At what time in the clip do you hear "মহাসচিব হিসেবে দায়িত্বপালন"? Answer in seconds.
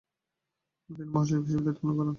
1.13-1.95